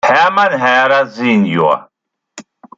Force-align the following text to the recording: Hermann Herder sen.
Hermann 0.03 0.57
Herder 0.57 1.05
sen. 1.05 1.45